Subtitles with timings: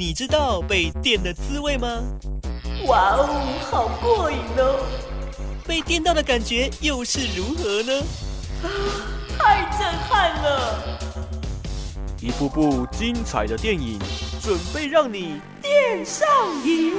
[0.00, 2.02] 你知道被电的滋味吗？
[2.86, 3.28] 哇哦，
[3.70, 4.82] 好过瘾哦！
[5.68, 8.02] 被电到的感觉又是如何呢？
[8.62, 8.66] 啊
[9.38, 10.98] 太震撼了！
[12.18, 13.98] 一部部精彩的电影，
[14.40, 16.26] 准备让你电上
[16.64, 16.94] 瘾。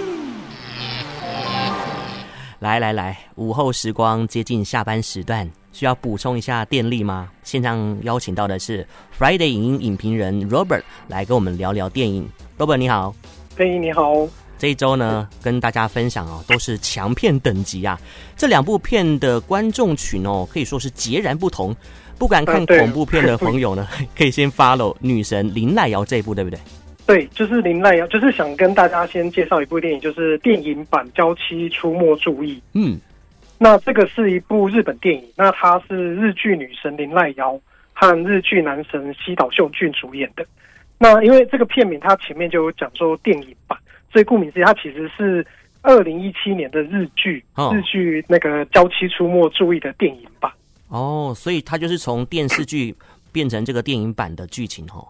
[2.59, 7.31] 来来来，午后时光接近下班时段，需要补充一下电力吗？
[7.43, 8.87] 现场邀请到的是
[9.17, 12.29] Friday 影音影评人 Robert 来跟我们聊聊电影。
[12.61, 13.11] Robert 你好，
[13.57, 14.13] 嘿你好。
[14.59, 17.99] 这一周呢，跟大家分享哦，都是强片等级啊。
[18.37, 21.75] 这两部片的观众群哦，可以说是截然不同。
[22.19, 26.59] 不敢看恐怖片的朋友呢， 可以先 follow 女神林奈瑶这一部，对不对？
[27.07, 32.57] 对，就是林奈瑶，就是想跟大家先介绍一部电影，就是电影版《娇妻出没注意》。
[32.73, 32.99] 嗯，
[33.57, 37.59] 那这个是一部日本电影，那它是日剧女神林奈瑶
[37.91, 40.45] 和日剧男神西岛秀俊主演的。
[41.01, 43.75] 那因为这个片名，它前面就有讲说电影版。
[44.13, 45.43] 所以顾名思义，它其实是
[45.81, 50.51] 二零一七年的日剧，哦、日剧那个《娇妻出没注意》的电影版。
[50.89, 52.93] 哦，所以它就是从电视剧
[53.31, 55.07] 变成这个电影版的剧情哦。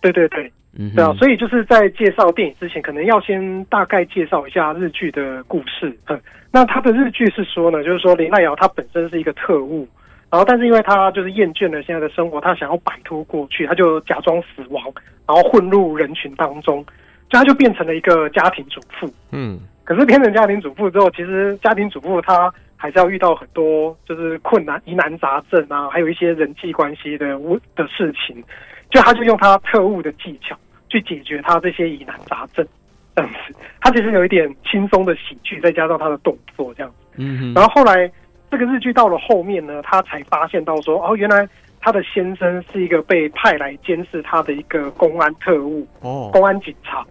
[0.00, 1.12] 对对对，嗯，对啊。
[1.18, 5.94] 所以就是在介绍电影之前，可能要先大概介绍一下日剧的故事。
[6.06, 6.18] 嗯，
[6.50, 9.86] 那它的日剧是说呢，就是说林奈瑶她本身是一个特务，
[10.30, 14.84] 然后但是因为他就是厌倦了现在的生活，他想要摆脱过去，他就假装死亡，
[15.26, 16.84] 然后混入人群当中。
[17.30, 27.38] 就他就变成了一个家庭主妇，嗯，可是变成家庭主妇之后，其实家庭主妇她还是要遇到很多就是困难、疑难杂症啊，还有一些人际关系的
[27.76, 28.42] 的事情。
[28.90, 30.56] 就他就用他特务的技巧
[30.88, 32.66] 去解决他这些疑难杂症，
[33.14, 33.54] 这样子。
[33.82, 36.96] 他其实有一点轻松的喜剧，再加上他的动作这样子。
[37.16, 37.52] 嗯哼。
[37.52, 38.10] 然后后来
[38.50, 41.48] 这个日剧到了后面呢，他才发现到说，哦，原来。
[41.80, 47.06] 他的先生是一个被派来监视他的一个公安特务哦，公安警察，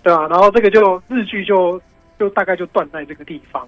[0.00, 1.78] 对啊，然后这个就日剧就
[2.16, 3.66] 就大概就断在这个地方。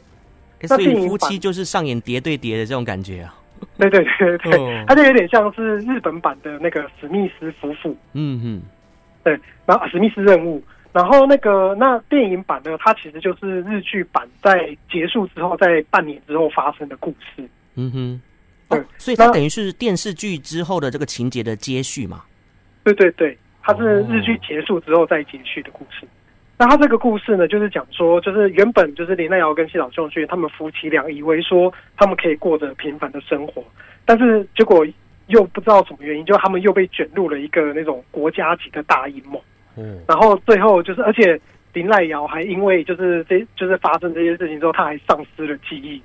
[0.61, 3.35] 欸、所以夫妻就是上演谍对谍的这种感觉啊。
[3.77, 7.91] 对对对对，哦、 他就有点像是日本版的那个史密斯夫妇。
[8.13, 8.63] 嗯嗯，
[9.25, 9.37] 对，
[9.67, 17.49] 然后史密斯任务，然后那个那电影版呢，它其实就是日剧版在结束之后，在半年之后发生的故事。
[17.75, 18.21] 嗯哼。
[18.69, 22.23] 哦、所以它等于是电视剧之后的这个情节的接续嘛？
[22.85, 26.07] 对对对，它是日剧结束之后再接续的故事。
[26.07, 26.09] 哦、
[26.57, 33.63] 那它这个故事呢，就是讲说，就是原本就是林奈瑶跟西岛秀俊他们夫妻俩以为说他们可以过着平凡的生活，
[34.07, 34.87] 但是结果
[35.27, 39.43] 又不知道什么原因，就他们又被卷入了一个那种国家级的大阴谋。
[39.77, 41.41] 嗯，然后最后就是，而且
[41.73, 46.01] 林濑遥还因为就是这就是发生这些事情之后，他还丧失了记忆。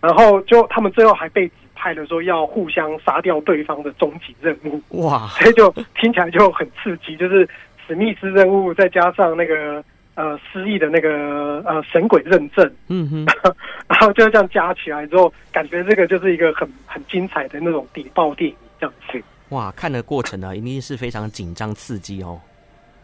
[0.00, 5.26] 然后就他们最后还被指派了说要互相杀掉对方的终极任务，哇！
[5.28, 7.48] 所以就听起来就很刺激，就是
[7.86, 9.82] 史密斯任务再加上那个
[10.14, 13.26] 呃失忆的那个呃神鬼认证，嗯哼，
[13.88, 19.22] 然后就这样加起来之后，感觉这个就是一个很很精彩的那种谍报电影这样子。
[19.48, 22.38] 哇，看的过程呢，一定是非常紧张刺激哦。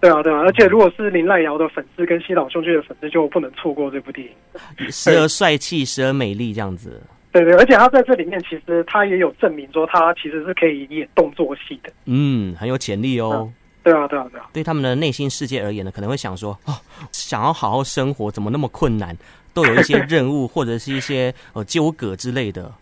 [0.01, 4.91] 对啊，对啊，而且如果是林濑遥的粉丝跟西岛秀俊的粉丝，就不能错过这部电影。
[4.91, 7.01] 时而帅气，时而美丽，这样子。
[7.33, 11.93] 对对，而且他在这里面其实他也有证明说，他其实是可以演动作戏的。
[12.07, 13.53] 嗯，很有潜力哦。
[13.83, 14.49] 对啊，对啊，对啊。
[14.53, 16.75] 对他们的内心世界而言呢，可能会想说，哦，
[17.13, 19.17] 想要好好生活，怎么那么困难？
[19.53, 22.73] 都有一些任务或者是一些呃 纠葛之类的。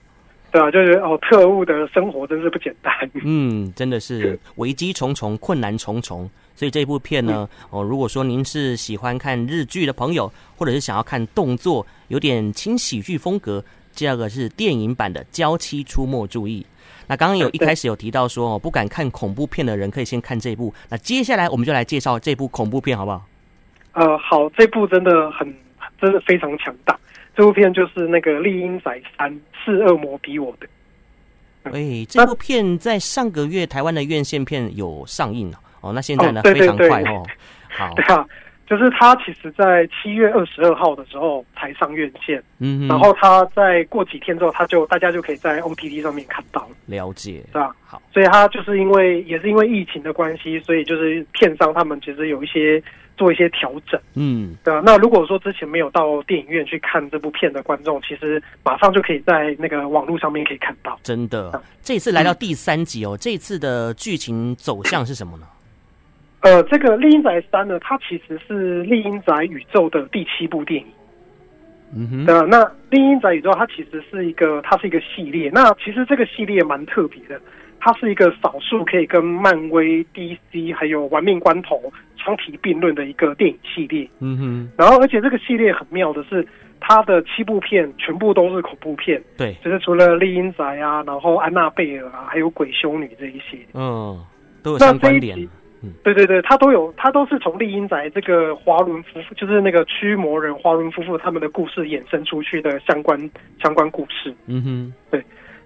[0.51, 2.93] 对啊，就是哦，特务的生活真是不简单。
[3.23, 6.31] 嗯，真的是危机重重，困难重重。
[6.59, 13.65] 所以这部片呢，哦，如果说您是喜欢看日剧的朋友，或者是想要看动作有点轻喜剧风格，
[13.95, 16.61] 第二个是电影版的《娇妻出没注意》。
[17.07, 20.75] 那刚刚有一开始有提到说哦，不敢看恐怖片的人可以先看这部。
[20.89, 23.25] 那接下来我们就来介绍这部恐怖片，好不好？
[23.93, 25.55] 呃，好，这部真的很，
[26.01, 26.99] 真的非常强大。
[27.37, 29.31] 这部片就是那个《厉阴宅3》，
[29.65, 30.67] 是恶魔逼我的。
[31.63, 35.49] 哎、欸，这部片在上个月台湾的院线片有上映
[35.81, 35.93] 哦。
[35.93, 37.23] 那现在呢，哦、对对对非常快哦。
[37.77, 38.27] 好，对啊，
[38.67, 46.69] 就是他其实，在七月二十二号的时候才上院线，嗯，然后他在过几天之后，他就大家就可以在 OTT 上面看到了。
[46.87, 47.75] 了解，对吧？
[47.85, 52.83] 好，所以他就是因为也是因为疫情的关系，所以就是片商他们其实有一些。
[53.19, 54.81] 做一些调整，嗯，对啊。
[54.87, 60.97] 那如果说之前没有到电影院去看这部片的观众，其实马上就可以在那个网络上面可以看到。
[61.03, 65.49] 真的，这一次来到第三集哦，嗯、这一次的剧情走向是什么呢？
[66.41, 70.87] 呃，这个《丽英宅三》呢，它其实是《丽英宅》宇宙的第七部电影。
[71.95, 75.51] 嗯哼，呃，那《丽英宅》宇宙它其实是一个，它是一个系列。
[75.53, 77.41] 那其实这个系列蛮特别的，
[77.81, 81.81] 它是一个少数可以跟漫威、DC 还有玩命关头。
[82.25, 84.07] 相提并论的一个电影系列。
[84.19, 86.47] 嗯哼，然后而且这个系列很妙的是，
[86.79, 89.23] 它的七部片全部都是恐怖片。
[89.37, 94.21] 对，就是除了《丽英宅》啊，然后《安娜贝尔》啊，还有《鬼修女》这一些，嗯，
[94.63, 95.49] 都有相关联。
[95.83, 103.19] 嗯，对对对，他都有，他都是从丽英宅这个华伦夫妇，就是那个驱魔人华伦夫妇他们的故事衍生出去的相关
[103.63, 104.35] 相关故事。
[104.47, 105.25] 嗯哼，对。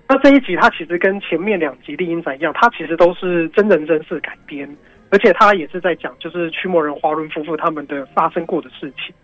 [0.08, 4.68] 那这一集它其实跟前面两集丽英宅一样，它其实都是真人真事改编，
[5.08, 9.14] 而且它也是在讲就是驱魔人华伦夫妇他们的发生过的事情。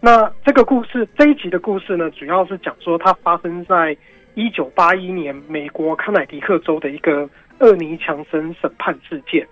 [0.00, 3.94] 那这个故事这一集的故事呢，主要是讲说它发生在
[4.34, 7.28] 一九八一年美国康乃狄克州的一个
[7.58, 9.46] 厄尼强森审判事件。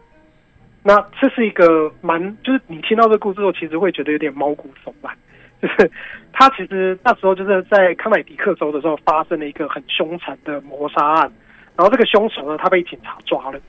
[0.82, 5.12] 那这是一个蛮，就是你听到这个故事后，其实会觉得有点毛骨悚然。
[5.62, 5.88] 就是
[6.32, 11.32] 他其实那时候就是在康乃狄克州的时候发生了一个很凶残的谋杀案，
[11.76, 13.60] 然后这个凶手呢，他被警察抓了，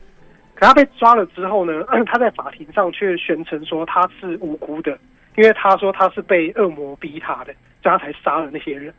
[0.55, 4.97] 可他被抓了之后呢， 他在法庭上却宣称说他是无辜的，
[5.37, 8.91] 因为他说他是被恶魔逼他的，所以他才杀了那些人。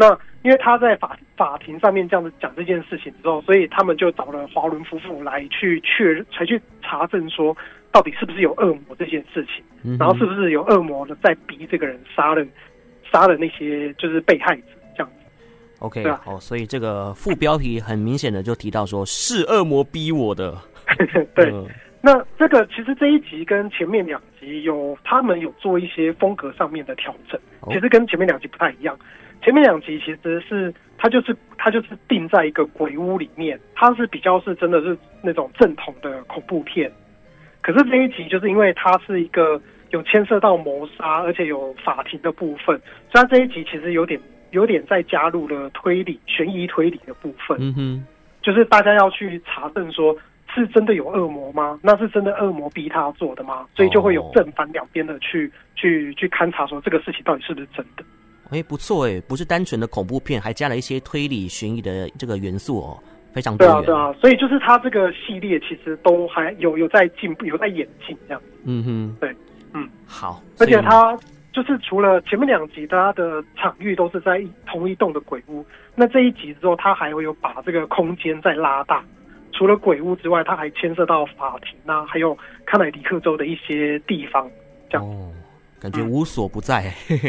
[0.00, 7.56] 那因为他在法法庭上面这样子讲这件事情之后，所以他们就找了华伦夫妇来去确认，才去查证说
[7.90, 12.46] 到底是不是有恶魔这件事情，然后是不是有恶魔呢在逼这个人杀了
[13.10, 14.62] 杀了那些就是被害者
[14.96, 15.26] 这样子。
[15.80, 20.56] OK，对啊，哦，所以这个副标题很明显的就提到说是恶魔逼我的。
[21.34, 21.52] 对，
[22.00, 27.40] 那这个其实这一集跟前面两集有他们有做一些风格上面的调整，
[27.72, 28.96] 其实跟前面两集不太一样。
[29.42, 36.90] 前面两集其实是它就是它就是定在一个鬼屋里面，它是比较是真的是那种正统的恐怖片。
[37.60, 42.80] 可是这一集就是因为它是一个有牵涉到谋杀，而且有法庭的部分，
[43.10, 44.20] 所以它这一集其实有点
[44.50, 47.56] 有点在加入了推理、悬疑推理的部分。
[47.60, 48.06] 嗯哼，
[48.42, 50.16] 就是大家要去查证说
[50.54, 51.78] 是真的有恶魔吗？
[51.82, 53.66] 那是真的恶魔逼他做的吗？
[53.74, 55.52] 所以就会有正反两边的去、oh.
[55.76, 58.04] 去去勘察说这个事情到底是不是真的。
[58.50, 62.98] 哎，不错哎，不是单纯的恐怖片，还加了一些推理悬疑的这个元素哦，
[63.32, 63.66] 非常多。
[63.66, 68.42] 对啊，对啊，所以就是它这个系列其实都还有有在进步，有在演进这样。
[68.64, 69.34] 嗯哼，对，
[69.74, 70.42] 嗯，好。
[70.58, 71.14] 而且它
[71.52, 79.04] 就是除了前面两集，它的场域都是在同一栋的鬼屋，那这一集之后，它还会有把这个空间再拉大。
[79.52, 84.48] 除了鬼屋之外，它还牵涉到法庭啊，还有康乃狄克州的一些地方
[84.88, 85.06] 这样。
[85.06, 85.32] 哦
[85.80, 87.18] 感觉无所不在，嗯、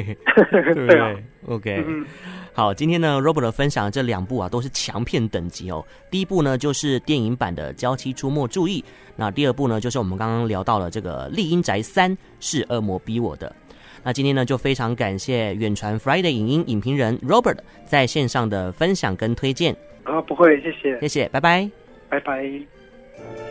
[0.63, 1.15] 对不对，对啊
[1.47, 2.05] ？OK，嗯，
[2.53, 5.85] 好，今天呢，Robert 分享的这两部啊，都是强片等级哦。
[6.09, 8.81] 第一部呢，就是电影版的《娇妻出没注意》，
[9.15, 13.55] 那第二部呢，就是我们刚刚聊到了这个《厉阴宅三》，是恶魔逼我的。
[14.03, 19.75] 那今天呢，就非常感谢远传 Friday 影音影评人 Robert 在线上的分享跟推荐。
[20.03, 21.69] 啊，不会，谢谢，谢谢，拜拜，
[22.09, 23.48] 拜拜。